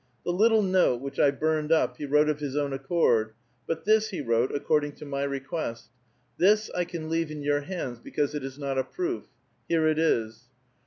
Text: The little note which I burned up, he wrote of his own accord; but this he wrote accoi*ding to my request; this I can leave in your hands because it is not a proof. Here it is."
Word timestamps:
The 0.25 0.31
little 0.31 0.63
note 0.63 0.99
which 0.99 1.19
I 1.19 1.29
burned 1.29 1.71
up, 1.71 1.97
he 1.97 2.07
wrote 2.07 2.27
of 2.27 2.39
his 2.39 2.57
own 2.57 2.73
accord; 2.73 3.35
but 3.67 3.85
this 3.85 4.09
he 4.09 4.19
wrote 4.19 4.49
accoi*ding 4.49 4.93
to 4.93 5.05
my 5.05 5.21
request; 5.21 5.91
this 6.39 6.71
I 6.75 6.85
can 6.85 7.07
leave 7.07 7.29
in 7.29 7.43
your 7.43 7.61
hands 7.61 7.99
because 7.99 8.33
it 8.33 8.43
is 8.43 8.57
not 8.57 8.79
a 8.79 8.83
proof. 8.83 9.27
Here 9.67 9.87
it 9.87 9.99
is." 9.99 10.45